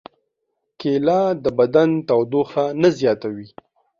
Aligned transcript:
کېله 0.79 1.19
د 1.43 1.45
بدن 1.59 1.89
تودوخه 2.07 2.65
نه 2.81 2.89
زیاتوي. 2.99 3.47